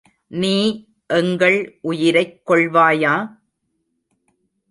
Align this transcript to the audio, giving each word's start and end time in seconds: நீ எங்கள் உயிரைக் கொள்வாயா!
நீ 0.31 0.53
எங்கள் 1.09 1.57
உயிரைக் 1.81 2.41
கொள்வாயா! 2.45 3.13